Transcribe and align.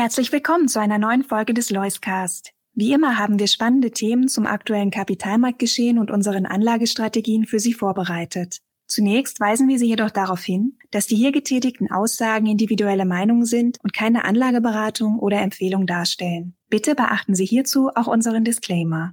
Herzlich 0.00 0.32
willkommen 0.32 0.66
zu 0.66 0.80
einer 0.80 0.96
neuen 0.96 1.24
Folge 1.24 1.52
des 1.52 1.68
Loiscast. 1.68 2.54
Wie 2.72 2.94
immer 2.94 3.18
haben 3.18 3.38
wir 3.38 3.46
spannende 3.46 3.90
Themen 3.90 4.28
zum 4.28 4.46
aktuellen 4.46 4.90
Kapitalmarktgeschehen 4.90 5.98
und 5.98 6.10
unseren 6.10 6.46
Anlagestrategien 6.46 7.44
für 7.44 7.58
Sie 7.58 7.74
vorbereitet. 7.74 8.60
Zunächst 8.86 9.40
weisen 9.40 9.68
wir 9.68 9.78
Sie 9.78 9.88
jedoch 9.88 10.08
darauf 10.08 10.42
hin, 10.42 10.78
dass 10.90 11.06
die 11.06 11.16
hier 11.16 11.32
getätigten 11.32 11.90
Aussagen 11.90 12.46
individuelle 12.46 13.04
Meinungen 13.04 13.44
sind 13.44 13.76
und 13.82 13.92
keine 13.92 14.24
Anlageberatung 14.24 15.18
oder 15.18 15.42
Empfehlung 15.42 15.86
darstellen. 15.86 16.56
Bitte 16.70 16.94
beachten 16.94 17.34
Sie 17.34 17.44
hierzu 17.44 17.90
auch 17.94 18.06
unseren 18.06 18.42
Disclaimer. 18.42 19.12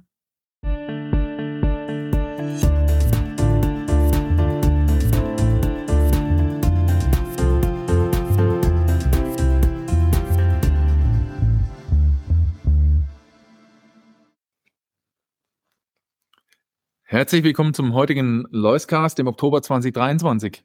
Herzlich 17.10 17.42
willkommen 17.42 17.72
zum 17.72 17.94
heutigen 17.94 18.44
Loiscast 18.50 19.18
im 19.18 19.28
Oktober 19.28 19.62
2023. 19.62 20.62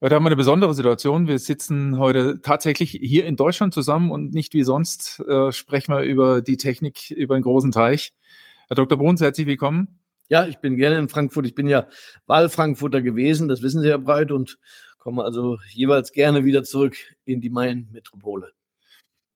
Heute 0.00 0.14
haben 0.16 0.24
wir 0.24 0.30
eine 0.30 0.34
besondere 0.34 0.74
Situation. 0.74 1.28
Wir 1.28 1.38
sitzen 1.38 1.98
heute 1.98 2.40
tatsächlich 2.42 2.90
hier 2.90 3.24
in 3.26 3.36
Deutschland 3.36 3.72
zusammen 3.72 4.10
und 4.10 4.34
nicht 4.34 4.54
wie 4.54 4.64
sonst 4.64 5.20
äh, 5.20 5.52
sprechen 5.52 5.94
wir 5.94 6.02
über 6.02 6.42
die 6.42 6.56
Technik 6.56 7.12
über 7.12 7.36
einen 7.36 7.44
großen 7.44 7.70
Teich. 7.70 8.12
Herr 8.66 8.74
Dr. 8.74 8.98
Bruns, 8.98 9.20
herzlich 9.20 9.46
willkommen. 9.46 10.00
Ja, 10.28 10.48
ich 10.48 10.58
bin 10.58 10.76
gerne 10.76 10.98
in 10.98 11.08
Frankfurt. 11.08 11.46
Ich 11.46 11.54
bin 11.54 11.68
ja 11.68 11.86
Wahlfrankfurter 12.26 13.00
gewesen, 13.00 13.46
das 13.46 13.62
wissen 13.62 13.80
Sie 13.80 13.88
ja 13.88 13.98
breit 13.98 14.32
und 14.32 14.58
komme 14.98 15.22
also 15.22 15.58
jeweils 15.70 16.10
gerne 16.10 16.44
wieder 16.44 16.64
zurück 16.64 16.96
in 17.24 17.40
die 17.40 17.50
Main-Metropole. 17.50 18.50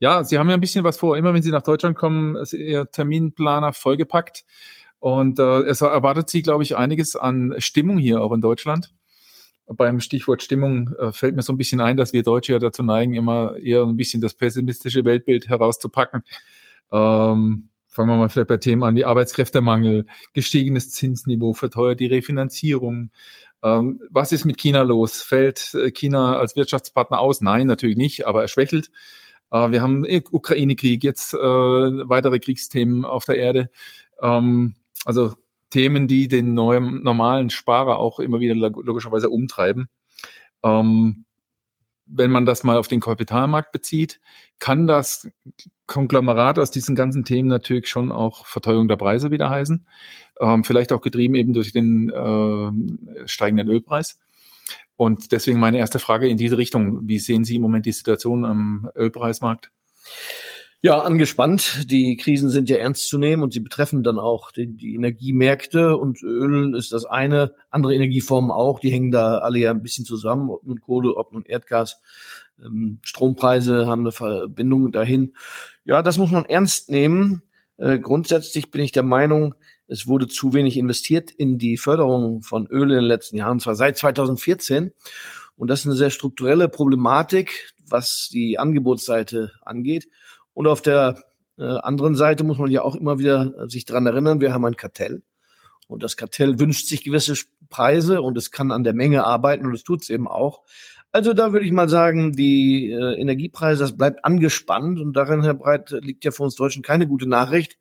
Ja, 0.00 0.24
Sie 0.24 0.36
haben 0.36 0.48
ja 0.48 0.54
ein 0.54 0.60
bisschen 0.60 0.82
was 0.82 0.96
vor. 0.96 1.16
Immer 1.16 1.34
wenn 1.34 1.42
Sie 1.42 1.52
nach 1.52 1.62
Deutschland 1.62 1.96
kommen, 1.96 2.34
ist 2.34 2.52
Ihr 2.52 2.90
Terminplaner 2.90 3.72
vollgepackt. 3.72 4.44
Und 5.02 5.40
äh, 5.40 5.62
es 5.62 5.80
erwartet 5.80 6.30
sie, 6.30 6.42
glaube 6.42 6.62
ich, 6.62 6.76
einiges 6.76 7.16
an 7.16 7.56
Stimmung 7.58 7.98
hier 7.98 8.22
auch 8.22 8.30
in 8.30 8.40
Deutschland. 8.40 8.94
Beim 9.66 9.98
Stichwort 9.98 10.44
Stimmung 10.44 10.94
äh, 10.96 11.10
fällt 11.10 11.34
mir 11.34 11.42
so 11.42 11.52
ein 11.52 11.56
bisschen 11.56 11.80
ein, 11.80 11.96
dass 11.96 12.12
wir 12.12 12.22
Deutsche 12.22 12.52
ja 12.52 12.60
dazu 12.60 12.84
neigen, 12.84 13.14
immer 13.14 13.56
eher 13.56 13.82
ein 13.82 13.96
bisschen 13.96 14.20
das 14.20 14.34
pessimistische 14.34 15.04
Weltbild 15.04 15.48
herauszupacken. 15.48 16.22
Ähm, 16.92 17.68
fangen 17.88 18.10
wir 18.10 18.16
mal 18.16 18.28
vielleicht 18.28 18.46
bei 18.46 18.58
Themen 18.58 18.84
an 18.84 18.94
wie 18.94 19.04
Arbeitskräftemangel, 19.04 20.06
gestiegenes 20.34 20.92
Zinsniveau, 20.92 21.52
verteuert 21.52 21.98
die 21.98 22.06
Refinanzierung. 22.06 23.10
Ähm, 23.64 24.00
was 24.08 24.30
ist 24.30 24.44
mit 24.44 24.56
China 24.56 24.82
los? 24.82 25.20
Fällt 25.20 25.74
äh, 25.74 25.90
China 25.90 26.38
als 26.38 26.54
Wirtschaftspartner 26.54 27.18
aus? 27.18 27.40
Nein, 27.40 27.66
natürlich 27.66 27.96
nicht, 27.96 28.28
aber 28.28 28.42
er 28.42 28.48
schwächelt. 28.48 28.92
Äh, 29.50 29.72
wir 29.72 29.82
haben 29.82 30.06
Ukraine-Krieg, 30.30 31.02
jetzt 31.02 31.34
äh, 31.34 31.38
weitere 31.38 32.38
Kriegsthemen 32.38 33.04
auf 33.04 33.24
der 33.24 33.38
Erde. 33.38 33.68
Ähm, 34.22 34.76
also 35.04 35.34
Themen, 35.70 36.06
die 36.06 36.28
den 36.28 36.54
neuen, 36.54 37.02
normalen 37.02 37.50
Sparer 37.50 37.98
auch 37.98 38.20
immer 38.20 38.40
wieder 38.40 38.54
logischerweise 38.54 39.30
umtreiben. 39.30 39.88
Ähm, 40.62 41.24
wenn 42.06 42.30
man 42.30 42.44
das 42.44 42.62
mal 42.62 42.76
auf 42.76 42.88
den 42.88 43.00
Kapitalmarkt 43.00 43.72
bezieht, 43.72 44.20
kann 44.58 44.86
das 44.86 45.30
Konglomerat 45.86 46.58
aus 46.58 46.70
diesen 46.70 46.94
ganzen 46.94 47.24
Themen 47.24 47.48
natürlich 47.48 47.88
schon 47.88 48.12
auch 48.12 48.46
Verteuerung 48.46 48.88
der 48.88 48.96
Preise 48.96 49.30
wieder 49.30 49.50
heißen. 49.50 49.86
Ähm, 50.40 50.64
vielleicht 50.64 50.92
auch 50.92 51.00
getrieben 51.00 51.34
eben 51.34 51.54
durch 51.54 51.72
den 51.72 52.10
äh, 52.10 53.26
steigenden 53.28 53.68
Ölpreis. 53.68 54.18
Und 54.96 55.32
deswegen 55.32 55.58
meine 55.58 55.78
erste 55.78 55.98
Frage 55.98 56.28
in 56.28 56.36
diese 56.36 56.58
Richtung. 56.58 57.08
Wie 57.08 57.18
sehen 57.18 57.44
Sie 57.44 57.56
im 57.56 57.62
Moment 57.62 57.86
die 57.86 57.92
Situation 57.92 58.44
am 58.44 58.90
Ölpreismarkt? 58.94 59.70
Ja, 60.84 60.98
angespannt. 60.98 61.88
Die 61.92 62.16
Krisen 62.16 62.50
sind 62.50 62.68
ja 62.68 62.76
ernst 62.76 63.08
zu 63.08 63.16
nehmen 63.16 63.44
und 63.44 63.52
sie 63.52 63.60
betreffen 63.60 64.02
dann 64.02 64.18
auch 64.18 64.50
die, 64.50 64.66
die, 64.66 64.96
Energiemärkte 64.96 65.96
und 65.96 66.20
Öl 66.24 66.74
ist 66.74 66.90
das 66.90 67.04
eine, 67.04 67.54
andere 67.70 67.94
Energieformen 67.94 68.50
auch, 68.50 68.80
die 68.80 68.90
hängen 68.90 69.12
da 69.12 69.38
alle 69.38 69.60
ja 69.60 69.70
ein 69.70 69.84
bisschen 69.84 70.04
zusammen, 70.04 70.50
ob 70.50 70.64
nun 70.64 70.80
Kohle, 70.80 71.14
ob 71.16 71.32
nun 71.32 71.44
Erdgas. 71.44 72.00
Ähm, 72.60 72.98
Strompreise 73.02 73.86
haben 73.86 74.00
eine 74.00 74.10
Verbindung 74.10 74.90
dahin. 74.90 75.34
Ja, 75.84 76.02
das 76.02 76.18
muss 76.18 76.32
man 76.32 76.46
ernst 76.46 76.90
nehmen. 76.90 77.42
Äh, 77.76 78.00
grundsätzlich 78.00 78.72
bin 78.72 78.80
ich 78.80 78.90
der 78.90 79.04
Meinung, 79.04 79.54
es 79.86 80.08
wurde 80.08 80.26
zu 80.26 80.52
wenig 80.52 80.76
investiert 80.76 81.30
in 81.30 81.58
die 81.58 81.76
Förderung 81.76 82.42
von 82.42 82.66
Öl 82.66 82.90
in 82.90 82.96
den 82.96 83.04
letzten 83.04 83.36
Jahren, 83.36 83.60
zwar 83.60 83.76
seit 83.76 83.98
2014. 83.98 84.90
Und 85.54 85.68
das 85.68 85.80
ist 85.80 85.86
eine 85.86 85.94
sehr 85.94 86.10
strukturelle 86.10 86.68
Problematik, 86.68 87.72
was 87.86 88.28
die 88.32 88.58
Angebotsseite 88.58 89.52
angeht. 89.62 90.08
Und 90.54 90.66
auf 90.66 90.82
der 90.82 91.22
äh, 91.58 91.64
anderen 91.64 92.14
Seite 92.14 92.44
muss 92.44 92.58
man 92.58 92.70
ja 92.70 92.82
auch 92.82 92.94
immer 92.94 93.18
wieder 93.18 93.54
äh, 93.58 93.68
sich 93.68 93.84
dran 93.84 94.06
erinnern, 94.06 94.40
wir 94.40 94.52
haben 94.52 94.64
ein 94.64 94.76
Kartell. 94.76 95.22
Und 95.88 96.02
das 96.02 96.16
Kartell 96.16 96.58
wünscht 96.58 96.86
sich 96.86 97.04
gewisse 97.04 97.34
Preise 97.68 98.22
und 98.22 98.38
es 98.38 98.50
kann 98.50 98.70
an 98.70 98.84
der 98.84 98.94
Menge 98.94 99.24
arbeiten 99.24 99.66
und 99.66 99.74
es 99.74 99.84
tut 99.84 100.02
es 100.02 100.10
eben 100.10 100.28
auch. 100.28 100.62
Also 101.10 101.34
da 101.34 101.52
würde 101.52 101.66
ich 101.66 101.72
mal 101.72 101.90
sagen, 101.90 102.32
die 102.32 102.90
äh, 102.90 103.20
Energiepreise, 103.20 103.82
das 103.82 103.96
bleibt 103.96 104.24
angespannt 104.24 104.98
und 104.98 105.12
darin, 105.12 105.42
Herr 105.42 105.54
Breit, 105.54 105.90
liegt 105.90 106.24
ja 106.24 106.30
für 106.30 106.42
uns 106.42 106.54
Deutschen 106.54 106.82
keine 106.82 107.06
gute 107.06 107.28
Nachricht, 107.28 107.78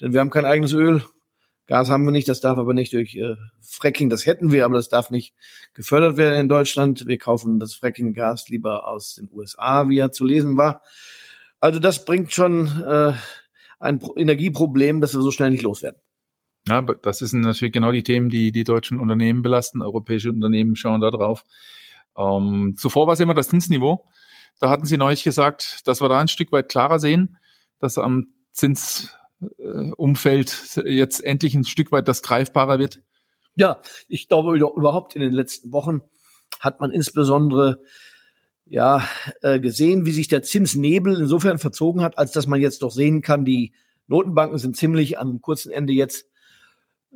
denn 0.00 0.12
wir 0.12 0.20
haben 0.20 0.30
kein 0.30 0.44
eigenes 0.44 0.74
Öl. 0.74 1.02
Gas 1.66 1.88
haben 1.88 2.04
wir 2.04 2.12
nicht, 2.12 2.28
das 2.28 2.42
darf 2.42 2.58
aber 2.58 2.74
nicht 2.74 2.92
durch 2.92 3.14
äh, 3.16 3.36
Fracking, 3.62 4.10
das 4.10 4.26
hätten 4.26 4.52
wir, 4.52 4.66
aber 4.66 4.74
das 4.74 4.90
darf 4.90 5.10
nicht 5.10 5.32
gefördert 5.72 6.18
werden 6.18 6.38
in 6.38 6.48
Deutschland. 6.50 7.06
Wir 7.06 7.16
kaufen 7.16 7.58
das 7.58 7.72
Fracking-Gas 7.72 8.50
lieber 8.50 8.86
aus 8.86 9.14
den 9.14 9.30
USA, 9.32 9.88
wie 9.88 9.98
er 9.98 10.12
zu 10.12 10.26
lesen 10.26 10.58
war. 10.58 10.82
Also 11.64 11.80
das 11.80 12.04
bringt 12.04 12.30
schon 12.30 12.66
äh, 12.82 13.14
ein 13.80 13.98
Energieproblem, 14.16 15.00
das 15.00 15.14
wir 15.14 15.22
so 15.22 15.30
schnell 15.30 15.50
nicht 15.50 15.62
loswerden. 15.62 15.98
Ja, 16.68 16.82
das 16.82 17.20
sind 17.20 17.40
natürlich 17.40 17.72
genau 17.72 17.90
die 17.90 18.02
Themen, 18.02 18.28
die 18.28 18.52
die 18.52 18.64
deutschen 18.64 19.00
Unternehmen 19.00 19.40
belasten. 19.40 19.80
Europäische 19.80 20.28
Unternehmen 20.28 20.76
schauen 20.76 21.00
da 21.00 21.10
drauf. 21.10 21.46
Ähm, 22.18 22.74
zuvor 22.76 23.06
war 23.06 23.14
es 23.14 23.20
immer 23.20 23.32
das 23.32 23.48
Zinsniveau. 23.48 24.06
Da 24.60 24.68
hatten 24.68 24.84
Sie 24.84 24.98
neulich 24.98 25.24
gesagt, 25.24 25.80
dass 25.86 26.02
wir 26.02 26.10
da 26.10 26.20
ein 26.20 26.28
Stück 26.28 26.52
weit 26.52 26.68
klarer 26.68 26.98
sehen, 26.98 27.38
dass 27.78 27.96
am 27.96 28.26
Zinsumfeld 28.52 30.82
jetzt 30.84 31.24
endlich 31.24 31.54
ein 31.54 31.64
Stück 31.64 31.92
weit 31.92 32.08
das 32.08 32.20
greifbarer 32.20 32.78
wird. 32.78 33.00
Ja, 33.54 33.80
ich 34.06 34.28
glaube 34.28 34.54
überhaupt 34.54 35.16
in 35.16 35.22
den 35.22 35.32
letzten 35.32 35.72
Wochen 35.72 36.02
hat 36.60 36.80
man 36.80 36.90
insbesondere 36.90 37.80
ja, 38.66 39.06
äh, 39.42 39.60
gesehen, 39.60 40.06
wie 40.06 40.12
sich 40.12 40.28
der 40.28 40.42
Zinsnebel 40.42 41.20
insofern 41.20 41.58
verzogen 41.58 42.02
hat, 42.02 42.18
als 42.18 42.32
dass 42.32 42.46
man 42.46 42.60
jetzt 42.60 42.82
doch 42.82 42.90
sehen 42.90 43.20
kann, 43.20 43.44
die 43.44 43.72
Notenbanken 44.06 44.58
sind 44.58 44.76
ziemlich 44.76 45.18
am 45.18 45.40
kurzen 45.40 45.70
Ende 45.70 45.92
jetzt 45.92 46.26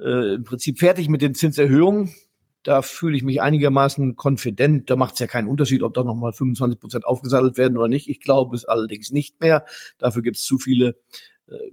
äh, 0.01 0.35
im 0.35 0.45
Prinzip 0.45 0.79
fertig 0.79 1.09
mit 1.09 1.23
den 1.23 1.35
Zinserhöhungen. 1.35 2.15
Da 2.63 2.83
fühle 2.83 3.17
ich 3.17 3.23
mich 3.23 3.41
einigermaßen 3.41 4.17
konfident. 4.17 4.91
Da 4.91 4.97
macht 4.97 5.15
es 5.15 5.21
ja 5.21 5.27
keinen 5.27 5.49
Unterschied, 5.49 5.83
ob 5.83 5.95
da 5.95 6.05
nochmal 6.05 6.33
25 6.33 6.81
Prozent 6.81 7.05
aufgesattelt 7.07 7.57
werden 7.57 7.79
oder 7.79 7.89
nicht. 7.89 8.09
Ich 8.09 8.21
glaube 8.21 8.57
es 8.57 8.65
allerdings 8.65 9.11
nicht 9.11 9.41
mehr. 9.41 9.65
Dafür 9.97 10.23
gibt 10.23 10.37
es 10.37 10.45
zu 10.45 10.59
viele 10.59 10.97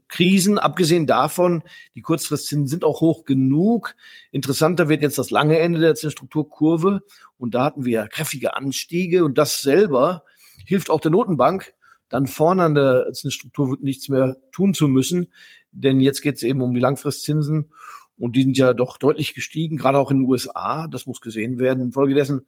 Krisen. 0.08 0.58
Abgesehen 0.58 1.08
davon, 1.08 1.64
die 1.96 2.02
Kurzfristzinsen 2.02 2.68
sind 2.68 2.84
auch 2.84 3.02
hoch 3.02 3.26
genug. 3.26 3.96
Interessanter 4.32 4.90
wird 4.90 5.02
jetzt 5.02 5.18
das 5.18 5.32
lange 5.32 5.60
Ende 5.60 5.80
der 5.80 5.96
Zinsstrukturkurve. 5.96 7.04
Und 7.38 7.56
da 7.56 7.66
hatten 7.66 7.86
wir 7.86 8.08
kräftige 8.08 8.56
Anstiege. 8.56 9.26
Und 9.26 9.38
das 9.38 9.62
selber 9.62 10.24
hilft 10.66 10.90
auch 10.90 11.02
der 11.02 11.12
Notenbank, 11.12 11.74
dann 12.10 12.28
vorne 12.28 12.64
an 12.64 12.76
der 12.76 13.12
Zinsstruktur 13.14 13.78
nichts 13.82 14.10
mehr 14.10 14.38
tun 14.52 14.74
zu 14.74 14.88
müssen. 14.88 15.28
Denn 15.72 16.00
jetzt 16.00 16.22
geht 16.22 16.36
es 16.36 16.44
eben 16.44 16.62
um 16.62 16.74
die 16.74 16.80
Langfristzinsen. 16.80 17.72
Und 18.18 18.38
die 18.38 18.44
sind 18.44 18.58
ja 18.58 18.74
doch 18.74 18.98
deutlich 18.98 19.34
gestiegen, 19.34 19.76
gerade 19.76 19.98
auch 19.98 20.10
in 20.10 20.20
den 20.20 20.30
USA. 20.30 20.88
Das 20.88 21.06
muss 21.06 21.20
gesehen 21.20 21.60
werden. 21.60 21.84
Infolgedessen 21.84 22.46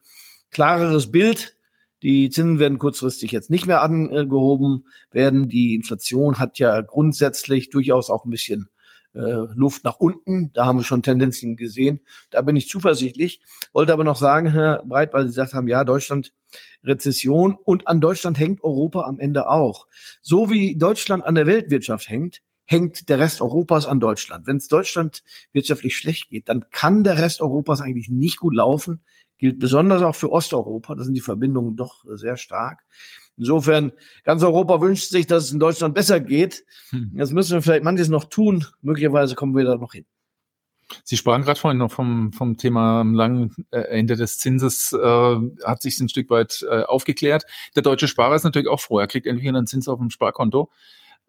klareres 0.49 1.11
Bild 1.11 1.56
die 2.03 2.29
Zinsen 2.29 2.59
werden 2.59 2.77
kurzfristig 2.77 3.31
jetzt 3.31 3.49
nicht 3.49 3.65
mehr 3.65 3.81
angehoben 3.81 4.85
werden. 5.11 5.49
Die 5.49 5.75
Inflation 5.75 6.39
hat 6.39 6.59
ja 6.59 6.81
grundsätzlich 6.81 7.69
durchaus 7.69 8.09
auch 8.09 8.25
ein 8.25 8.29
bisschen 8.29 8.69
äh, 9.13 9.47
Luft 9.55 9.83
nach 9.83 9.97
unten. 9.97 10.51
Da 10.53 10.65
haben 10.65 10.79
wir 10.79 10.83
schon 10.83 11.01
Tendenzen 11.01 11.55
gesehen. 11.55 12.01
Da 12.29 12.41
bin 12.41 12.55
ich 12.55 12.69
zuversichtlich. 12.69 13.41
Wollte 13.73 13.93
aber 13.93 14.03
noch 14.03 14.17
sagen, 14.17 14.51
Herr 14.51 14.83
Breit, 14.85 15.13
weil 15.13 15.23
Sie 15.23 15.29
gesagt 15.29 15.53
haben, 15.53 15.67
ja, 15.67 15.83
Deutschland 15.83 16.33
Rezession 16.83 17.57
und 17.63 17.87
an 17.87 17.99
Deutschland 17.99 18.37
hängt 18.39 18.63
Europa 18.63 19.01
am 19.01 19.19
Ende 19.19 19.49
auch. 19.49 19.87
So 20.21 20.49
wie 20.49 20.77
Deutschland 20.77 21.25
an 21.25 21.35
der 21.35 21.47
Weltwirtschaft 21.47 22.09
hängt, 22.09 22.41
hängt 22.65 23.09
der 23.09 23.19
Rest 23.19 23.41
Europas 23.41 23.87
an 23.87 23.99
Deutschland. 23.99 24.45
Wenn 24.45 24.57
es 24.57 24.67
Deutschland 24.67 25.23
wirtschaftlich 25.51 25.97
schlecht 25.97 26.29
geht, 26.29 26.47
dann 26.47 26.65
kann 26.69 27.03
der 27.03 27.17
Rest 27.17 27.41
Europas 27.41 27.81
eigentlich 27.81 28.09
nicht 28.09 28.37
gut 28.37 28.53
laufen 28.53 29.01
gilt 29.37 29.59
besonders 29.59 30.01
auch 30.01 30.15
für 30.15 30.31
Osteuropa. 30.31 30.95
Da 30.95 31.03
sind 31.03 31.13
die 31.13 31.21
Verbindungen 31.21 31.75
doch 31.75 32.03
sehr 32.07 32.37
stark. 32.37 32.83
Insofern, 33.37 33.91
ganz 34.23 34.41
Europa 34.43 34.81
wünscht 34.81 35.09
sich, 35.09 35.27
dass 35.27 35.45
es 35.45 35.51
in 35.51 35.59
Deutschland 35.59 35.93
besser 35.93 36.19
geht. 36.19 36.65
Hm. 36.89 37.11
Jetzt 37.15 37.33
müssen 37.33 37.53
wir 37.53 37.61
vielleicht 37.61 37.83
manches 37.83 38.09
noch 38.09 38.25
tun. 38.25 38.65
Möglicherweise 38.81 39.35
kommen 39.35 39.55
wir 39.55 39.63
da 39.63 39.75
noch 39.75 39.93
hin. 39.93 40.05
Sie 41.03 41.17
sprachen 41.17 41.43
gerade 41.43 41.59
vorhin 41.59 41.77
noch 41.77 41.91
vom, 41.91 42.31
vom 42.31 42.57
Thema 42.57 43.03
langen 43.03 43.53
äh, 43.71 43.79
Ende 43.79 44.15
des 44.15 44.37
Zinses, 44.37 44.93
äh, 44.93 45.35
hat 45.65 45.81
sich 45.81 45.99
ein 45.99 46.09
Stück 46.09 46.29
weit 46.29 46.65
äh, 46.69 46.83
aufgeklärt. 46.83 47.43
Der 47.75 47.83
deutsche 47.83 48.07
Sparer 48.07 48.35
ist 48.35 48.43
natürlich 48.43 48.69
auch 48.69 48.79
froh. 48.79 48.99
Er 48.99 49.07
kriegt 49.07 49.27
endlich 49.27 49.47
einen 49.47 49.67
Zins 49.67 49.87
auf 49.87 49.99
dem 49.99 50.09
Sparkonto. 50.09 50.69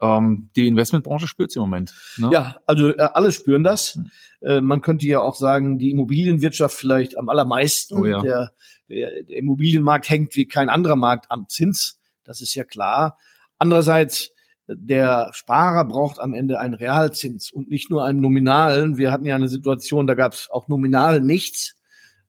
Ähm, 0.01 0.51
die 0.55 0.69
Investmentbranche 0.69 1.27
spürt 1.27 1.51
es 1.51 1.57
im 1.57 1.63
Moment. 1.63 1.95
Ne? 2.17 2.31
Ja, 2.33 2.57
also 2.67 2.91
äh, 2.91 3.01
alle 3.01 3.33
spüren 3.33 3.65
das. 3.65 3.95
Hm. 3.95 4.11
Äh, 4.41 4.61
man 4.61 4.81
könnte 4.81 5.07
ja 5.07 5.21
auch 5.21 5.35
sagen, 5.35 5.79
die 5.79 5.91
Immobilienwirtschaft 5.91 6.77
vielleicht 6.77 7.19
am 7.19 7.29
allermeisten. 7.29 7.99
Oh 7.99 8.05
ja. 8.05 8.21
der, 8.21 8.53
der, 8.89 9.23
der 9.23 9.37
Immobilienmarkt 9.37 10.09
hängt 10.09 10.37
wie 10.37 10.47
kein 10.47 10.69
anderer 10.69 10.97
Markt 10.97 11.31
am 11.31 11.49
Zins. 11.49 11.99
Das 12.25 12.41
ist 12.41 12.55
ja 12.55 12.65
klar. 12.65 13.19
Andererseits 13.59 14.31
der 14.69 15.31
Sparer 15.33 15.85
braucht 15.85 16.21
am 16.21 16.35
Ende 16.35 16.61
einen 16.61 16.75
Realzins 16.75 17.51
und 17.51 17.71
nicht 17.71 17.91
nur 17.91 18.05
einen 18.05 18.21
nominalen. 18.21 18.99
Wir 18.99 19.11
hatten 19.11 19.25
ja 19.25 19.35
eine 19.35 19.49
Situation, 19.49 20.07
da 20.07 20.15
gab 20.15 20.35
es 20.35 20.49
auch 20.51 20.69
nominal 20.69 21.21
nichts. 21.21 21.75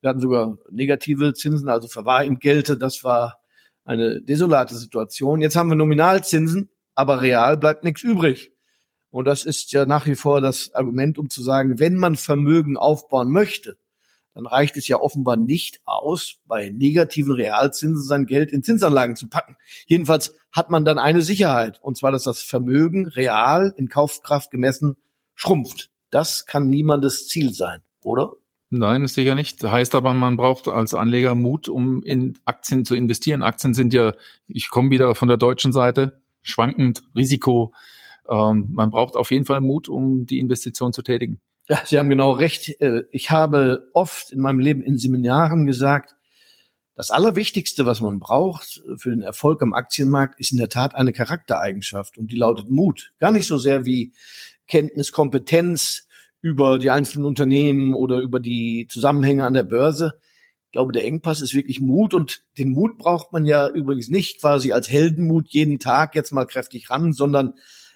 Wir 0.02 0.10
hatten 0.10 0.22
sogar 0.22 0.58
negative 0.72 1.34
Zinsen, 1.34 1.68
also 1.68 1.90
Verwahrentgelte. 1.90 2.78
Das 2.78 3.04
war 3.04 3.40
eine 3.84 4.22
desolate 4.22 4.76
Situation. 4.76 5.42
Jetzt 5.42 5.58
haben 5.58 5.70
wir 5.70 5.76
Nominalzinsen, 5.76 6.70
aber 7.00 7.22
real 7.22 7.56
bleibt 7.56 7.86
nichts 7.86 8.04
übrig. 8.04 8.52
Und 9.10 9.24
das 9.24 9.46
ist 9.46 9.72
ja 9.72 9.86
nach 9.86 10.06
wie 10.06 10.16
vor 10.16 10.42
das 10.42 10.74
Argument, 10.76 11.18
um 11.18 11.30
zu 11.30 11.42
sagen, 11.42 11.80
wenn 11.80 11.96
man 11.96 12.18
Vermögen 12.18 12.76
aufbauen 12.76 13.32
möchte, 13.32 13.78
dann 14.34 14.46
reicht 14.46 14.76
es 14.76 14.88
ja 14.90 15.00
offenbar 15.00 15.38
nicht 15.38 15.80
aus, 15.86 16.36
bei 16.46 16.70
negativen 16.70 17.32
Realzinsen 17.32 18.04
sein 18.04 18.26
Geld 18.26 18.52
in 18.52 18.64
Zinsanlagen 18.64 19.16
zu 19.16 19.30
packen. 19.30 19.56
Jedenfalls 19.88 20.36
hat 20.52 20.70
man 20.70 20.84
dann 20.84 21.00
eine 21.00 21.22
Sicherheit, 21.22 21.80
und 21.82 21.98
zwar, 21.98 22.12
dass 22.12 22.24
das 22.24 22.42
Vermögen 22.42 23.08
real 23.08 23.74
in 23.78 23.88
Kaufkraft 23.88 24.52
gemessen 24.52 24.98
schrumpft. 25.36 25.90
Das 26.10 26.46
kann 26.46 26.70
niemandes 26.70 27.30
Ziel 27.30 27.54
sein, 27.54 27.82
oder? 28.04 28.34
Nein, 28.72 29.04
ist 29.04 29.16
sicher 29.16 29.36
nicht. 29.36 29.64
Heißt 29.64 29.96
aber, 29.96 30.14
man 30.14 30.36
braucht 30.36 30.68
als 30.68 30.94
Anleger 30.94 31.34
Mut, 31.34 31.70
um 31.70 32.04
in 32.04 32.38
Aktien 32.44 32.84
zu 32.84 32.94
investieren. 32.94 33.42
Aktien 33.42 33.74
sind 33.74 33.94
ja, 33.94 34.14
ich 34.48 34.70
komme 34.70 34.92
wieder 34.92 35.16
von 35.16 35.28
der 35.28 35.38
deutschen 35.38 35.72
Seite, 35.72 36.19
schwankend, 36.42 37.04
Risiko. 37.16 37.74
Ähm, 38.30 38.70
man 38.72 38.92
braucht 38.92 39.16
auf 39.16 39.32
jeden 39.32 39.46
Fall 39.46 39.62
Mut, 39.62 39.90
um 39.90 40.26
die 40.26 40.40
Investition 40.40 40.94
zu 40.94 41.02
tätigen. 41.02 41.40
Ja, 41.68 41.82
Sie 41.86 42.00
haben 42.00 42.10
genau 42.10 42.32
recht. 42.32 42.82
Äh, 42.82 43.04
ich 43.12 43.32
habe 43.32 43.90
oft 43.94 44.32
in 44.32 44.40
meinem 44.40 44.60
Leben 44.60 44.82
in 44.82 44.98
Seminaren 44.98 45.66
gesagt, 45.66 46.16
das 46.96 47.12
Allerwichtigste, 47.12 47.86
was 47.86 48.02
man 48.02 48.20
braucht 48.20 48.84
für 48.98 49.12
den 49.12 49.22
Erfolg 49.22 49.62
am 49.62 49.74
Aktienmarkt, 49.74 50.38
ist 50.38 50.52
in 50.52 50.58
der 50.58 50.68
Tat 50.68 50.96
eine 50.96 51.14
Charaktereigenschaft 51.14 52.18
und 52.18 52.30
die 52.30 52.36
lautet 52.36 52.70
Mut. 52.70 53.14
Gar 53.20 53.32
nicht 53.32 53.48
so 53.48 53.58
sehr 53.58 53.86
wie 53.86 54.12
Kenntnis, 54.68 55.14
Kompetenz 55.14 56.08
über 56.42 56.78
die 56.78 56.90
einzelnen 56.90 57.26
Unternehmen 57.26 57.94
oder 57.94 58.20
über 58.20 58.42
die 58.42 58.88
Zusammenhänge 58.90 59.46
an 59.46 59.54
der 59.54 59.64
Börse. 59.64 60.20
Ich 60.70 60.74
glaube, 60.74 60.92
der 60.92 61.04
Engpass 61.04 61.42
ist 61.42 61.56
wirklich 61.56 61.80
Mut 61.82 62.14
und 62.14 62.44
den 62.60 62.70
Mut 62.70 63.00
braucht 63.00 63.34
man 63.34 63.44
ja 63.44 63.68
übrigens 63.68 64.10
nicht 64.10 64.40
quasi 64.40 64.72
als 64.72 64.88
Heldenmut 64.88 65.48
jeden 65.50 65.80
Tag 65.80 66.14
jetzt 66.14 66.32
mal 66.32 66.46
kräftig 66.46 66.92
ran, 66.92 67.12
sondern 67.12 67.56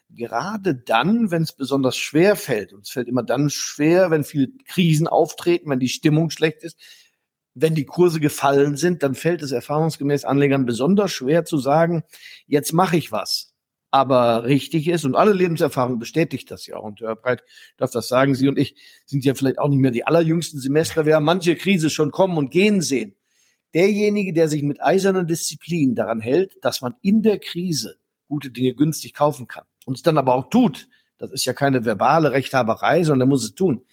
gerade 0.10 0.74
dann, 0.74 1.30
wenn 1.30 1.44
es 1.44 1.54
besonders 1.54 1.96
schwer 1.96 2.36
fällt, 2.36 2.74
und 2.74 2.82
es 2.82 2.90
fällt 2.90 3.08
immer 3.08 3.22
dann 3.22 3.52
schwer, 3.52 4.10
wenn 4.10 4.24
viele 4.24 4.48
Krisen 4.66 5.08
auftreten, 5.08 5.70
wenn 5.70 5.80
die 5.80 5.88
Stimmung 5.88 6.32
schlecht 6.32 6.64
ist, 6.64 6.80
wenn 7.54 7.76
die 7.76 7.86
Kurse 7.86 8.20
gefallen 8.20 8.76
sind, 8.76 9.04
dann 9.04 9.14
fällt 9.14 9.44
es 9.44 9.52
erfahrungsgemäß 9.52 10.26
Anlegern 10.26 10.66
besonders 10.66 11.12
schwer 11.12 11.46
zu 11.46 11.60
sagen, 11.60 12.02
jetzt 12.48 12.74
mache 12.74 12.98
ich 12.98 13.12
was. 13.12 13.53
Aber 13.94 14.46
richtig 14.46 14.88
ist, 14.88 15.06
und 15.06 15.14
alle 15.14 15.34
Lebenserfahrung 15.34 16.00
bestätigt 16.00 16.50
das 16.50 16.66
ja. 16.66 16.78
Und 16.78 17.02
Herr 17.02 17.16
Breit 17.16 17.44
darf 17.78 17.92
das 17.92 18.08
sagen, 18.08 18.34
Sie 18.34 18.48
und 18.48 18.58
ich 18.58 18.76
sind 19.06 19.24
ja 19.24 19.36
vielleicht 19.36 19.60
auch 19.60 19.70
nicht 19.70 19.78
mehr 19.78 19.92
die 19.92 20.04
allerjüngsten 20.04 20.60
Semester. 20.60 21.06
Wir 21.06 21.18
haben 21.18 21.26
manche 21.26 21.56
Krise 21.56 21.92
schon 21.92 22.10
kommen 22.10 22.36
und 22.40 22.50
gehen 22.50 22.82
sehen. 22.82 23.14
Derjenige, 23.76 24.34
der 24.34 24.48
sich 24.48 24.64
mit 24.64 24.82
eiserner 24.82 25.24
Disziplin 25.24 25.94
daran 25.94 26.22
hält, 26.22 26.58
dass 26.64 26.82
man 26.82 26.96
in 27.04 27.22
der 27.22 27.38
Krise 27.38 27.98
gute 28.28 28.50
Dinge 28.50 28.74
günstig 28.74 29.14
kaufen 29.14 29.48
kann, 29.48 29.66
und 29.86 29.96
es 29.96 30.02
dann 30.02 30.18
aber 30.18 30.34
auch 30.34 30.50
tut, 30.50 30.88
das 31.20 31.32
ist 31.32 31.46
ja 31.46 31.54
keine 31.54 31.86
verbale 31.86 32.32
Rechthaberei, 32.32 33.04
sondern 33.04 33.28
er 33.28 33.30
muss 33.30 33.44
es 33.44 33.54
tun, 33.54 33.86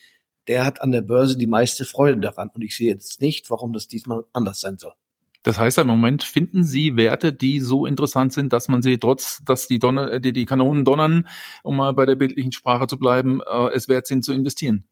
der 0.49 0.65
hat 0.65 0.81
an 0.81 0.93
der 0.93 1.03
Börse 1.03 1.37
die 1.37 1.47
meiste 1.47 1.85
Freude 1.85 2.19
daran. 2.21 2.49
Und 2.55 2.63
ich 2.63 2.75
sehe 2.75 2.89
jetzt 2.89 3.21
nicht, 3.21 3.51
warum 3.51 3.75
das 3.75 3.87
diesmal 3.87 4.25
anders 4.33 4.61
sein 4.61 4.79
soll. 4.79 4.95
Das 5.43 5.59
heißt, 5.59 5.79
im 5.79 5.87
Moment 5.87 6.23
finden 6.23 6.65
Sie 6.65 6.97
Werte, 6.97 7.33
die 7.33 7.61
so 7.61 7.87
interessant 7.87 8.33
sind, 8.33 8.53
dass 8.53 8.69
man 8.69 8.83
sie 8.83 8.99
trotz, 8.99 9.43
dass 9.45 9.69
die, 9.69 9.79
Donner, 9.79 10.13
äh, 10.13 10.21
die, 10.21 10.33
die 10.33 10.45
Kanonen 10.45 10.85
donnern, 10.85 11.27
um 11.63 11.77
mal 11.77 11.93
bei 11.95 12.05
der 12.05 12.17
bildlichen 12.17 12.53
Sprache 12.53 12.87
zu 12.87 12.99
bleiben, 12.99 13.41
äh, 13.41 13.69
es 13.69 13.89
wert 13.89 14.07
sind 14.07 14.25
zu 14.25 14.33
investieren. 14.35 14.85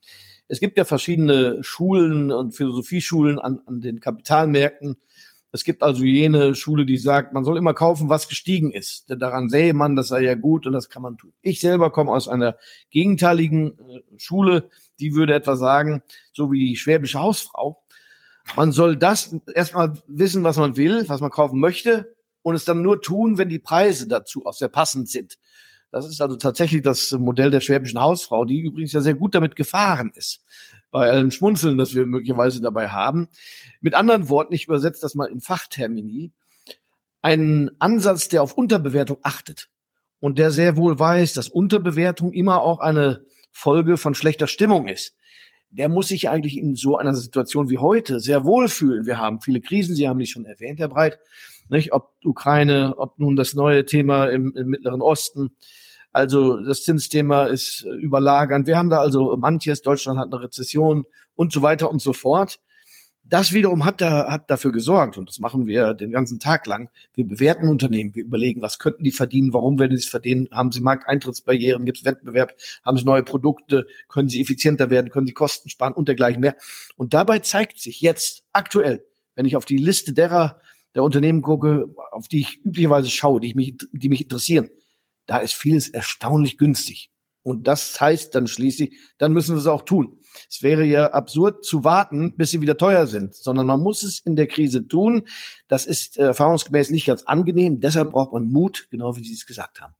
Es 0.48 0.60
gibt 0.60 0.78
ja 0.78 0.86
verschiedene 0.86 1.62
Schulen 1.62 2.32
und 2.32 2.56
Philosophieschulen 2.56 3.38
an, 3.38 3.60
an 3.66 3.82
den 3.82 4.00
Kapitalmärkten. 4.00 4.96
Es 5.52 5.64
gibt 5.64 5.82
also 5.82 6.04
jene 6.04 6.54
Schule, 6.54 6.86
die 6.86 6.96
sagt, 6.96 7.34
man 7.34 7.44
soll 7.44 7.58
immer 7.58 7.74
kaufen, 7.74 8.08
was 8.08 8.28
gestiegen 8.28 8.70
ist. 8.70 9.10
Denn 9.10 9.18
daran 9.18 9.50
sähe 9.50 9.74
man, 9.74 9.96
das 9.96 10.08
sei 10.08 10.22
ja 10.22 10.34
gut 10.34 10.66
und 10.66 10.72
das 10.72 10.88
kann 10.88 11.02
man 11.02 11.18
tun. 11.18 11.32
Ich 11.42 11.60
selber 11.60 11.90
komme 11.90 12.12
aus 12.12 12.28
einer 12.28 12.56
gegenteiligen 12.90 13.78
äh, 13.78 14.00
Schule, 14.16 14.70
die 14.98 15.14
würde 15.14 15.34
etwa 15.34 15.56
sagen, 15.56 16.02
so 16.32 16.50
wie 16.50 16.70
die 16.70 16.76
schwäbische 16.76 17.18
Hausfrau, 17.18 17.82
man 18.56 18.72
soll 18.72 18.96
das 18.96 19.34
erstmal 19.54 19.94
wissen, 20.06 20.44
was 20.44 20.56
man 20.56 20.76
will, 20.76 21.08
was 21.08 21.20
man 21.20 21.30
kaufen 21.30 21.60
möchte 21.60 22.14
und 22.42 22.54
es 22.54 22.64
dann 22.64 22.82
nur 22.82 23.00
tun, 23.00 23.38
wenn 23.38 23.48
die 23.48 23.58
Preise 23.58 24.08
dazu 24.08 24.46
auch 24.46 24.54
sehr 24.54 24.68
passend 24.68 25.08
sind. 25.08 25.38
Das 25.90 26.06
ist 26.06 26.20
also 26.20 26.36
tatsächlich 26.36 26.82
das 26.82 27.12
Modell 27.12 27.50
der 27.50 27.60
schwäbischen 27.60 28.00
Hausfrau, 28.00 28.44
die 28.44 28.60
übrigens 28.60 28.92
ja 28.92 29.00
sehr 29.00 29.14
gut 29.14 29.34
damit 29.34 29.56
gefahren 29.56 30.12
ist 30.14 30.44
bei 30.90 31.10
allem 31.10 31.30
Schmunzeln, 31.30 31.78
das 31.78 31.94
wir 31.94 32.06
möglicherweise 32.06 32.60
dabei 32.60 32.88
haben. 32.88 33.28
Mit 33.80 33.94
anderen 33.94 34.28
Worten, 34.28 34.54
ich 34.54 34.66
übersetze 34.66 35.00
das 35.02 35.14
mal 35.14 35.26
in 35.26 35.40
Fachtermini, 35.40 36.32
einen 37.20 37.70
Ansatz, 37.78 38.28
der 38.28 38.42
auf 38.42 38.54
Unterbewertung 38.54 39.18
achtet 39.22 39.68
und 40.20 40.38
der 40.38 40.50
sehr 40.50 40.76
wohl 40.76 40.98
weiß, 40.98 41.34
dass 41.34 41.48
Unterbewertung 41.48 42.32
immer 42.32 42.62
auch 42.62 42.80
eine 42.80 43.24
Folge 43.50 43.96
von 43.96 44.14
schlechter 44.14 44.46
Stimmung 44.46 44.88
ist. 44.88 45.14
Der 45.70 45.88
muss 45.88 46.08
sich 46.08 46.28
eigentlich 46.28 46.56
in 46.56 46.74
so 46.74 46.96
einer 46.96 47.14
Situation 47.14 47.68
wie 47.68 47.78
heute 47.78 48.20
sehr 48.20 48.44
wohl 48.44 48.68
fühlen. 48.68 49.06
Wir 49.06 49.18
haben 49.18 49.40
viele 49.40 49.60
Krisen, 49.60 49.94
Sie 49.94 50.08
haben 50.08 50.18
die 50.18 50.26
schon 50.26 50.46
erwähnt, 50.46 50.78
Herr 50.80 50.88
Breit, 50.88 51.18
nicht? 51.68 51.92
ob 51.92 52.12
Ukraine, 52.24 52.94
ob 52.96 53.18
nun 53.18 53.36
das 53.36 53.54
neue 53.54 53.84
Thema 53.84 54.26
im, 54.26 54.54
im 54.56 54.68
Mittleren 54.68 55.02
Osten, 55.02 55.50
also 56.12 56.58
das 56.60 56.84
Zinsthema 56.84 57.44
ist 57.44 57.82
überlagernd. 57.82 58.66
Wir 58.66 58.78
haben 58.78 58.90
da 58.90 58.98
also 58.98 59.36
manches, 59.36 59.82
Deutschland 59.82 60.18
hat 60.18 60.32
eine 60.32 60.42
Rezession 60.42 61.04
und 61.34 61.52
so 61.52 61.62
weiter 61.62 61.90
und 61.90 62.00
so 62.00 62.12
fort. 62.12 62.58
Das 63.30 63.52
wiederum 63.52 63.84
hat, 63.84 64.00
da, 64.00 64.30
hat 64.30 64.50
dafür 64.50 64.72
gesorgt, 64.72 65.18
und 65.18 65.28
das 65.28 65.38
machen 65.38 65.66
wir 65.66 65.92
den 65.92 66.10
ganzen 66.10 66.40
Tag 66.40 66.66
lang. 66.66 66.88
Wir 67.12 67.26
bewerten 67.26 67.68
Unternehmen, 67.68 68.14
wir 68.14 68.24
überlegen, 68.24 68.62
was 68.62 68.78
könnten 68.78 69.04
die 69.04 69.12
verdienen, 69.12 69.52
warum 69.52 69.78
werden 69.78 69.96
sie 69.96 70.02
es 70.02 70.08
verdienen, 70.08 70.48
haben 70.50 70.72
sie 70.72 70.80
Markteintrittsbarrieren, 70.80 71.84
gibt 71.84 71.98
es 71.98 72.04
Wettbewerb, 72.06 72.54
haben 72.86 72.96
sie 72.96 73.04
neue 73.04 73.22
Produkte, 73.22 73.86
können 74.08 74.30
sie 74.30 74.40
effizienter 74.40 74.88
werden, 74.88 75.10
können 75.10 75.26
sie 75.26 75.34
Kosten 75.34 75.68
sparen 75.68 75.92
und 75.92 76.08
dergleichen 76.08 76.40
mehr. 76.40 76.56
Und 76.96 77.12
dabei 77.12 77.40
zeigt 77.40 77.78
sich 77.78 78.00
jetzt 78.00 78.44
aktuell, 78.52 79.04
wenn 79.34 79.44
ich 79.44 79.56
auf 79.56 79.66
die 79.66 79.76
Liste 79.76 80.14
derer 80.14 80.60
der 80.94 81.02
Unternehmen 81.02 81.42
gucke, 81.42 81.94
auf 82.12 82.28
die 82.28 82.40
ich 82.40 82.64
üblicherweise 82.64 83.10
schaue, 83.10 83.40
die, 83.40 83.52
mich, 83.52 83.76
die 83.92 84.08
mich 84.08 84.22
interessieren, 84.22 84.70
da 85.26 85.36
ist 85.36 85.52
vieles 85.52 85.90
erstaunlich 85.90 86.56
günstig. 86.56 87.10
Und 87.42 87.66
das 87.66 88.00
heißt 88.00 88.34
dann 88.34 88.46
schließlich, 88.46 88.96
dann 89.16 89.32
müssen 89.32 89.54
wir 89.54 89.60
es 89.60 89.66
auch 89.66 89.82
tun. 89.82 90.18
Es 90.50 90.62
wäre 90.62 90.84
ja 90.84 91.12
absurd 91.12 91.64
zu 91.64 91.84
warten, 91.84 92.36
bis 92.36 92.50
sie 92.50 92.60
wieder 92.60 92.76
teuer 92.76 93.06
sind, 93.06 93.34
sondern 93.34 93.66
man 93.66 93.80
muss 93.80 94.02
es 94.02 94.20
in 94.20 94.36
der 94.36 94.46
Krise 94.46 94.86
tun. 94.86 95.22
Das 95.66 95.86
ist 95.86 96.18
äh, 96.18 96.24
erfahrungsgemäß 96.24 96.90
nicht 96.90 97.06
ganz 97.06 97.22
angenehm. 97.24 97.80
Deshalb 97.80 98.12
braucht 98.12 98.32
man 98.32 98.44
Mut, 98.44 98.88
genau 98.90 99.16
wie 99.16 99.24
Sie 99.24 99.34
es 99.34 99.46
gesagt 99.46 99.80
haben. 99.80 99.94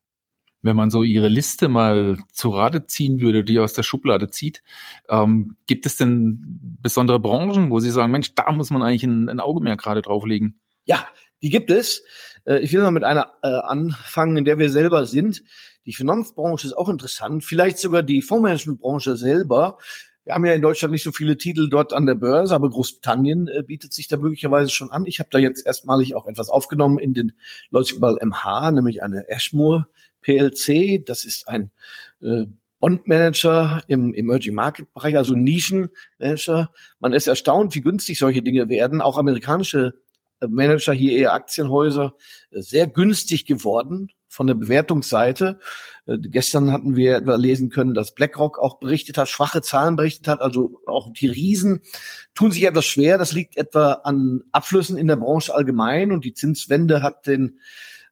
Wenn 0.61 0.76
man 0.76 0.90
so 0.90 1.04
Ihre 1.04 1.28
Liste 1.28 1.68
mal 1.68 2.18
zu 2.33 2.50
Rate 2.50 2.87
ziehen 2.87 3.21
würde, 3.21 3.45
die 3.45 3.61
aus 3.61 3.75
der 3.75 3.85
Schublade 3.85 4.28
zieht, 4.28 4.62
ähm, 5.09 5.57
gibt 5.66 5.87
es 5.87 5.97
denn 5.97 6.76
besondere 6.83 7.21
Branchen, 7.21 7.71
wo 7.71 7.78
Sie 7.78 7.90
sagen, 7.90 8.11
Mensch, 8.11 8.35
da 8.35 8.50
muss 8.50 8.71
man 8.71 8.83
eigentlich 8.83 9.04
ein, 9.04 9.28
ein 9.28 9.40
Auge 9.40 9.62
mehr 9.62 9.76
gerade 9.76 10.02
drauflegen? 10.02 10.61
Ja, 10.85 11.07
die 11.42 11.50
gibt 11.50 11.71
es. 11.71 12.02
Äh, 12.45 12.59
ich 12.59 12.73
will 12.73 12.83
mal 12.83 12.90
mit 12.90 13.04
einer 13.04 13.33
äh, 13.42 13.49
anfangen, 13.49 14.37
in 14.37 14.45
der 14.45 14.59
wir 14.59 14.71
selber 14.71 15.07
sind. 15.07 15.45
Die 15.88 15.95
Finanzbranche 15.95 16.66
ist 16.66 16.75
auch 16.75 16.90
interessant, 16.90 17.42
vielleicht 17.42 17.78
sogar 17.78 18.02
die 18.02 18.21
Fondsmanagementbranche 18.21 19.16
selber. 19.16 19.78
Wir 20.26 20.35
haben 20.35 20.45
ja 20.45 20.52
in 20.52 20.61
Deutschland 20.61 20.92
nicht 20.92 21.02
so 21.02 21.12
viele 21.12 21.38
Titel 21.38 21.71
dort 21.71 21.95
an 21.95 22.04
der 22.04 22.14
Börse, 22.14 22.54
aber 22.54 22.68
Großbritannien 22.68 23.49
äh, 23.49 23.62
bietet 23.62 23.95
sich 23.95 24.07
da 24.07 24.18
möglicherweise 24.18 24.68
schon 24.68 24.90
an. 24.90 25.07
Ich 25.07 25.18
habe 25.18 25.30
da 25.33 25.38
jetzt 25.38 25.64
erstmalig 25.64 26.14
auch 26.14 26.26
etwas 26.26 26.50
aufgenommen 26.50 26.99
in 26.99 27.14
den 27.14 27.33
Leuchtball 27.71 28.18
MH, 28.21 28.73
nämlich 28.73 29.02
eine 29.02 29.30
Ashmore 29.30 29.87
PLC. 30.21 31.02
Das 31.07 31.25
ist 31.25 31.49
ein 31.49 31.71
äh, 32.21 32.45
Bondmanager 32.80 33.83
im 33.87 34.12
Emerging 34.12 34.57
Market 34.57 34.92
Bereich, 34.92 35.16
also 35.16 35.35
Nischenmanager. 35.35 36.71
Man 37.00 37.14
ist 37.14 37.28
erstaunt, 37.28 37.75
wie 37.75 37.80
günstig 37.80 38.18
solche 38.18 38.42
Dinge 38.42 38.68
werden. 38.68 39.00
Auch 39.00 39.16
amerikanische 39.16 39.95
Manager 40.47 40.92
hier 40.92 41.16
eher 41.16 41.33
Aktienhäuser, 41.33 42.14
äh, 42.50 42.61
sehr 42.61 42.87
günstig 42.87 43.47
geworden. 43.47 44.11
Von 44.28 44.47
der 44.47 44.54
Bewertungsseite. 44.54 45.58
Äh, 46.06 46.18
gestern 46.20 46.73
hatten 46.73 46.97
wir 46.97 47.16
etwa 47.16 47.37
lesen 47.37 47.70
können, 47.70 47.94
dass 47.94 48.14
BlackRock 48.14 48.58
auch 48.58 48.78
berichtet 48.78 49.18
hat, 49.18 49.28
schwache 49.28 49.62
Zahlen 49.62 49.97
berichtet 49.97 50.28
hat. 50.28 50.40
Also 50.40 50.80
auch 50.87 51.12
die 51.12 51.28
Riesen 51.28 51.80
tun 52.35 52.52
sich 52.52 52.64
etwas 52.64 52.85
schwer. 52.85 53.18
Das 53.18 53.32
liegt 53.32 53.56
etwa 53.56 53.92
an 54.04 54.42
Abflüssen 54.52 54.97
in 54.97 55.08
der 55.08 55.16
Branche 55.16 55.54
allgemein 55.54 56.12
und 56.12 56.25
die 56.25 56.35
Zinswende 56.35 57.02
hat 57.02 57.26
den 57.26 57.58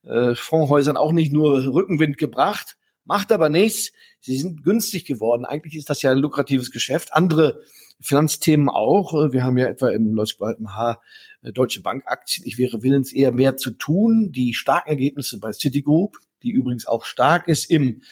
äh, 0.05 0.35
Fondshäusern 0.35 0.97
auch 0.97 1.13
nicht 1.13 1.33
nur 1.33 1.73
Rückenwind 1.73 2.19
gebracht, 2.19 2.77
macht 3.05 3.33
aber 3.33 3.49
nichts. 3.49 3.93
Sie 4.21 4.37
sind 4.37 4.65
günstig 4.65 5.05
geworden. 5.05 5.45
Eigentlich 5.45 5.77
ist 5.77 5.91
das 5.91 6.03
ja 6.03 6.11
ein 6.11 6.19
lukratives 6.19 6.71
Geschäft. 6.71 7.13
Andere 7.13 7.61
Finanzthemen 8.01 8.69
auch. 8.69 9.15
Äh, 9.15 9.33
wir 9.33 9.45
haben 9.45 9.59
ja 9.59 9.67
etwa 9.67 9.91
im 9.91 10.15
Leuchtspalten 10.15 10.75
H 10.75 11.01
Deutsche 11.53 11.83
Bank 11.83 12.05
Aktien. 12.07 12.47
Ich 12.47 12.59
wäre 12.59 12.83
willens 12.83 13.13
eher 13.13 13.33
mehr 13.33 13.57
zu 13.57 13.71
tun. 13.71 14.33
Die 14.33 14.55
starken 14.55 14.91
Ergebnisse 14.91 15.39
bei 15.39 15.53
Citigroup, 15.53 16.19
die 16.43 16.51
übrigens 16.51 16.87
auch 16.87 17.05
stark 17.05 17.49
ist 17.49 17.71
im 17.71 18.03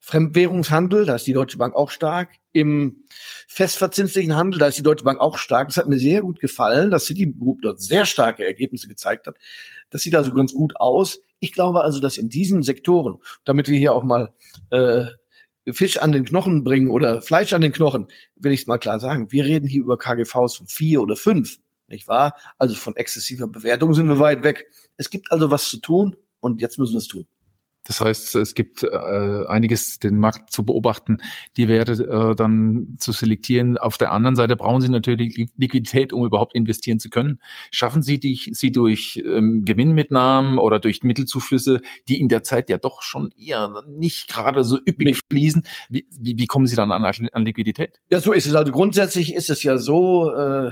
Fremdwährungshandel, 0.00 1.04
da 1.04 1.16
ist 1.16 1.26
die 1.26 1.34
Deutsche 1.34 1.58
Bank 1.58 1.74
auch 1.74 1.90
stark. 1.90 2.30
Im 2.52 3.04
festverzinslichen 3.46 4.34
Handel, 4.34 4.58
da 4.58 4.66
ist 4.66 4.78
die 4.78 4.82
Deutsche 4.82 5.04
Bank 5.04 5.20
auch 5.20 5.36
stark. 5.36 5.68
Das 5.68 5.76
hat 5.76 5.88
mir 5.88 5.98
sehr 5.98 6.22
gut 6.22 6.40
gefallen, 6.40 6.90
dass 6.90 7.04
Citigroup 7.04 7.60
dort 7.62 7.80
sehr 7.80 8.06
starke 8.06 8.44
Ergebnisse 8.44 8.88
gezeigt 8.88 9.26
hat. 9.26 9.36
Das 9.90 10.02
sieht 10.02 10.14
also 10.14 10.32
ganz 10.32 10.54
gut 10.54 10.74
aus. 10.76 11.20
Ich 11.38 11.52
glaube 11.52 11.82
also, 11.82 12.00
dass 12.00 12.16
in 12.16 12.28
diesen 12.28 12.62
Sektoren, 12.62 13.18
damit 13.44 13.68
wir 13.68 13.78
hier 13.78 13.92
auch 13.92 14.02
mal 14.02 14.32
äh, 14.70 15.04
Fisch 15.70 15.98
an 15.98 16.12
den 16.12 16.24
Knochen 16.24 16.64
bringen 16.64 16.90
oder 16.90 17.22
Fleisch 17.22 17.52
an 17.52 17.60
den 17.60 17.72
Knochen, 17.72 18.08
will 18.36 18.52
ich 18.52 18.62
es 18.62 18.66
mal 18.66 18.78
klar 18.78 18.98
sagen. 18.98 19.30
Wir 19.30 19.44
reden 19.44 19.68
hier 19.68 19.82
über 19.82 19.98
KGVs 19.98 20.56
von 20.56 20.66
vier 20.66 21.02
oder 21.02 21.16
fünf, 21.16 21.58
nicht 21.90 22.08
wahr? 22.08 22.34
Also 22.58 22.74
von 22.74 22.96
exzessiver 22.96 23.48
Bewertung 23.48 23.94
sind 23.94 24.08
wir 24.08 24.18
weit 24.18 24.42
weg. 24.42 24.66
Es 24.96 25.10
gibt 25.10 25.30
also 25.32 25.50
was 25.50 25.68
zu 25.68 25.78
tun 25.78 26.16
und 26.40 26.60
jetzt 26.60 26.78
müssen 26.78 26.94
wir 26.94 26.98
es 26.98 27.08
tun. 27.08 27.26
Das 27.84 28.00
heißt, 28.00 28.34
es 28.36 28.54
gibt 28.54 28.82
äh, 28.82 29.46
einiges, 29.48 29.98
den 29.98 30.18
Markt 30.18 30.52
zu 30.52 30.64
beobachten, 30.64 31.18
die 31.56 31.66
Werte 31.66 31.92
äh, 31.92 32.36
dann 32.36 32.96
zu 32.98 33.12
selektieren. 33.12 33.78
Auf 33.78 33.96
der 33.96 34.12
anderen 34.12 34.36
Seite 34.36 34.54
brauchen 34.54 34.82
Sie 34.82 34.90
natürlich 34.90 35.48
Liquidität, 35.56 36.12
um 36.12 36.24
überhaupt 36.26 36.54
investieren 36.54 37.00
zu 37.00 37.08
können. 37.08 37.40
Schaffen 37.70 38.02
Sie 38.02 38.20
die, 38.20 38.38
sie 38.52 38.70
durch 38.70 39.22
ähm, 39.24 39.64
Gewinnmitnahmen 39.64 40.58
oder 40.58 40.78
durch 40.78 41.02
Mittelzuflüsse, 41.02 41.80
die 42.06 42.20
in 42.20 42.28
der 42.28 42.42
Zeit 42.42 42.68
ja 42.68 42.76
doch 42.76 43.00
schon 43.00 43.32
eher 43.36 43.82
nicht 43.88 44.28
gerade 44.28 44.62
so 44.62 44.78
üppig 44.78 45.20
fließen. 45.30 45.62
Wie, 45.88 46.06
wie, 46.10 46.38
wie 46.38 46.46
kommen 46.46 46.66
Sie 46.66 46.76
dann 46.76 46.92
an, 46.92 47.02
an 47.04 47.44
Liquidität? 47.44 47.98
Ja, 48.10 48.20
so 48.20 48.32
ist 48.32 48.46
es. 48.46 48.54
Also 48.54 48.72
grundsätzlich 48.72 49.34
ist 49.34 49.48
es 49.48 49.62
ja 49.62 49.78
so, 49.78 50.32
äh, 50.34 50.70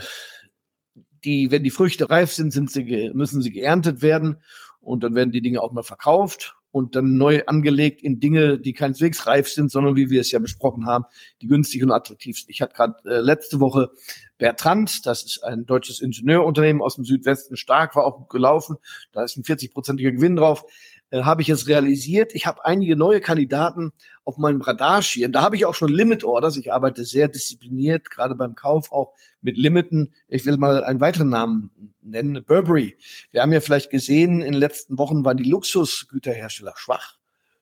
die, 1.25 1.51
wenn 1.51 1.65
die 1.65 1.71
Früchte 1.71 2.11
reif 2.11 2.33
sind, 2.33 2.53
sind 2.53 2.71
sie, 2.71 3.11
müssen 3.15 3.43
sie 3.43 3.51
geerntet 3.51 4.03
werden 4.03 4.37
und 4.81 5.03
dann 5.03 5.15
werden 5.15 5.33
die 5.33 5.43
Dinge 5.43 5.63
auch 5.63 5.73
mal 5.73 5.83
verkauft 5.83 6.57
und 6.71 6.95
dann 6.97 7.17
neu 7.17 7.43
angelegt 7.47 8.03
in 8.03 8.21
Dinge, 8.21 8.59
die 8.59 8.73
keineswegs 8.73 9.27
reif 9.27 9.49
sind, 9.49 9.71
sondern 9.71 9.97
wie 9.97 10.11
wir 10.11 10.21
es 10.21 10.31
ja 10.31 10.39
besprochen 10.39 10.87
haben, 10.87 11.05
die 11.41 11.47
günstig 11.47 11.83
und 11.83 11.91
attraktiv 11.91 12.39
sind. 12.39 12.51
Ich 12.51 12.61
hatte 12.61 12.75
gerade 12.75 12.95
äh, 13.05 13.21
letzte 13.21 13.61
Woche 13.61 13.91
Bertrand, 14.39 15.05
das 15.05 15.25
ist 15.25 15.45
ein 15.45 15.67
deutsches 15.67 16.01
Ingenieurunternehmen 16.01 16.81
aus 16.81 16.95
dem 16.95 17.05
Südwesten, 17.05 17.57
stark, 17.57 17.97
war 17.97 18.07
auch 18.07 18.19
gut 18.19 18.31
gelaufen, 18.31 18.77
da 19.13 19.25
ist 19.25 19.37
ein 19.37 19.43
40-prozentiger 19.43 20.13
Gewinn 20.13 20.37
drauf 20.37 20.65
äh, 21.11 21.23
habe 21.23 21.43
ich 21.43 21.49
jetzt 21.49 21.69
realisiert. 21.69 22.35
Ich 22.35 22.47
habe 22.47 22.65
einige 22.65 22.97
neue 22.97 23.21
Kandidaten 23.21 23.93
auf 24.25 24.37
meinem 24.37 24.61
Radar 24.61 25.03
schieren. 25.03 25.33
Da 25.33 25.43
habe 25.43 25.57
ich 25.57 25.65
auch 25.65 25.75
schon 25.75 25.89
Limit 25.89 26.25
Orders. 26.25 26.57
Ich 26.57 26.73
arbeite 26.73 27.05
sehr 27.05 27.29
diszipliniert, 27.29 28.11
gerade 28.11 28.35
beim 28.35 28.55
Kauf 28.55 28.93
auch 28.93 29.15
mit 29.41 29.57
Limiten. 29.57 30.13
Ich 30.29 30.45
will 30.45 30.57
mal 30.59 30.85
einen 30.85 31.01
weiteren 31.01 31.31
Namen 31.31 31.71
nennen, 32.03 32.45
Burberry. 32.45 32.97
Wir 33.31 33.43
haben 33.43 33.53
ja 33.53 33.61
vielleicht 33.61 33.91
gesehen, 33.91 34.41
in 34.41 34.53
den 34.53 34.61
letzten 34.61 34.99
Wochen 34.99 35.25
waren 35.25 35.37
die 35.37 35.49
Luxusgüterhersteller 35.49 36.75
schwach. 36.77 37.15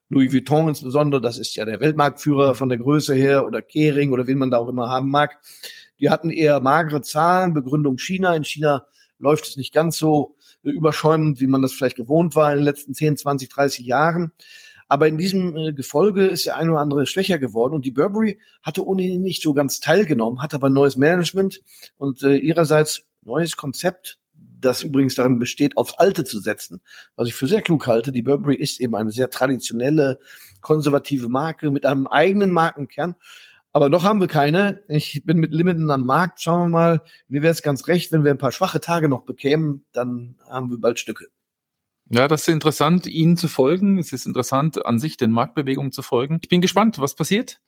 Louis 0.08 0.32
Vuitton 0.32 0.68
insbesondere, 0.68 1.20
das 1.20 1.36
ist 1.36 1.56
ja 1.56 1.64
der 1.64 1.80
Weltmarktführer 1.80 2.54
von 2.54 2.68
der 2.68 2.78
Größe 2.78 3.14
her, 3.14 3.44
oder 3.44 3.60
Kering 3.60 4.12
oder 4.12 4.28
wen 4.28 4.38
man 4.38 4.52
da 4.52 4.58
auch 4.58 4.68
immer 4.68 4.88
haben 4.88 5.10
mag. 5.10 5.38
Die 6.00 6.10
hatten 6.10 6.30
eher 6.30 6.60
magere 6.60 7.02
Zahlen, 7.02 7.54
Begründung 7.54 7.98
China. 7.98 8.34
In 8.34 8.44
China 8.44 8.86
läuft 9.18 9.46
es 9.46 9.56
nicht 9.56 9.72
ganz 9.72 9.96
so 9.96 10.36
überschäumend, 10.62 11.40
wie 11.40 11.46
man 11.46 11.62
das 11.62 11.72
vielleicht 11.72 11.96
gewohnt 11.96 12.34
war 12.34 12.52
in 12.52 12.58
den 12.58 12.64
letzten 12.64 12.94
10, 12.94 13.16
20, 13.16 13.48
30 13.48 13.86
Jahren. 13.86 14.32
Aber 14.88 15.08
in 15.08 15.18
diesem 15.18 15.56
äh, 15.56 15.72
Gefolge 15.72 16.26
ist 16.26 16.46
der 16.46 16.56
eine 16.56 16.72
oder 16.72 16.80
andere 16.80 17.06
schwächer 17.06 17.38
geworden 17.38 17.74
und 17.74 17.84
die 17.84 17.90
Burberry 17.90 18.38
hatte 18.62 18.86
ohnehin 18.86 19.22
nicht 19.22 19.42
so 19.42 19.52
ganz 19.52 19.80
teilgenommen, 19.80 20.42
hat 20.42 20.54
aber 20.54 20.70
neues 20.70 20.96
Management 20.96 21.62
und 21.96 22.22
äh, 22.22 22.36
ihrerseits 22.36 23.02
neues 23.22 23.56
Konzept, 23.56 24.18
das 24.34 24.84
übrigens 24.84 25.16
darin 25.16 25.38
besteht, 25.38 25.76
aufs 25.76 25.94
Alte 25.94 26.24
zu 26.24 26.38
setzen. 26.38 26.80
Was 27.16 27.28
ich 27.28 27.34
für 27.34 27.48
sehr 27.48 27.62
klug 27.62 27.86
halte, 27.88 28.12
die 28.12 28.22
Burberry 28.22 28.54
ist 28.54 28.80
eben 28.80 28.94
eine 28.94 29.10
sehr 29.10 29.28
traditionelle, 29.28 30.20
konservative 30.60 31.28
Marke 31.28 31.70
mit 31.70 31.84
einem 31.84 32.06
eigenen 32.06 32.50
Markenkern. 32.50 33.16
Aber 33.76 33.90
noch 33.90 34.04
haben 34.04 34.20
wir 34.22 34.26
keine. 34.26 34.82
Ich 34.88 35.20
bin 35.26 35.36
mit 35.36 35.52
Limiten 35.52 35.90
am 35.90 36.06
Markt. 36.06 36.40
Schauen 36.40 36.62
wir 36.62 36.68
mal. 36.70 37.02
Mir 37.28 37.42
wäre 37.42 37.52
es 37.52 37.60
ganz 37.60 37.88
recht, 37.88 38.10
wenn 38.10 38.24
wir 38.24 38.30
ein 38.30 38.38
paar 38.38 38.50
schwache 38.50 38.80
Tage 38.80 39.06
noch 39.06 39.24
bekämen, 39.26 39.84
dann 39.92 40.38
haben 40.48 40.70
wir 40.70 40.80
bald 40.80 40.98
Stücke. 40.98 41.26
Ja, 42.08 42.26
das 42.26 42.48
ist 42.48 42.48
interessant, 42.48 43.06
Ihnen 43.06 43.36
zu 43.36 43.48
folgen. 43.48 43.98
Es 43.98 44.14
ist 44.14 44.24
interessant, 44.24 44.86
an 44.86 44.98
sich 44.98 45.18
den 45.18 45.30
Marktbewegungen 45.30 45.92
zu 45.92 46.00
folgen. 46.00 46.38
Ich 46.40 46.48
bin 46.48 46.62
gespannt, 46.62 46.98
was 47.00 47.16
passiert. 47.16 47.60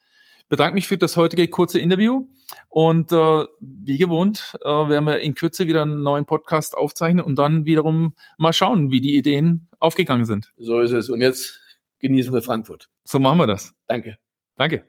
Bedanke 0.49 0.77
mich 0.77 0.89
für 0.89 0.97
das 0.97 1.19
heutige 1.19 1.47
kurze 1.49 1.79
Interview 1.79 2.27
und 2.71 3.13
äh, 3.13 3.45
wie 3.61 3.99
gewohnt 3.99 4.57
äh, 4.63 4.67
werden 4.67 5.05
wir 5.05 5.21
in 5.21 5.35
Kürze 5.35 5.67
wieder 5.67 5.83
einen 5.83 6.03
neuen 6.03 6.25
Podcast 6.25 6.75
aufzeichnen 6.75 7.23
und 7.23 7.39
dann 7.39 7.67
wiederum 7.67 8.15
mal 8.39 8.55
schauen, 8.55 8.91
wie 8.91 9.03
die 9.03 9.15
Ideen 9.15 9.69
aufgegangen 9.79 10.25
sind. 10.25 10.55
So 10.57 10.81
ist 10.81 10.93
es. 10.93 11.11
Und 11.11 11.21
jetzt 11.21 11.61
genießen 11.99 12.33
wir 12.33 12.41
Frankfurt. 12.41 12.89
So 13.05 13.19
machen 13.19 13.37
wir 13.37 13.47
das. 13.47 13.75
Danke. 13.89 14.17
Danke. 14.57 14.87